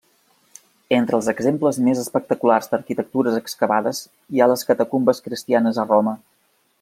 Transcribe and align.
Entre 0.99 1.15
els 1.17 1.27
exemples 1.33 1.79
més 1.89 2.01
espectaculars 2.05 2.71
d'arquitectures 2.71 3.37
excavades 3.43 4.03
hi 4.37 4.43
ha 4.47 4.51
les 4.55 4.69
catacumbes 4.71 5.23
cristianes 5.29 5.83
a 5.85 5.91
Roma. 5.95 6.17